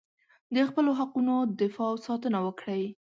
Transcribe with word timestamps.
د 0.55 0.57
خپلو 0.69 0.91
حقونو 0.99 1.35
دفاع 1.61 1.87
او 1.91 1.97
ساتنه 2.07 2.39
وکړئ. 2.45 2.83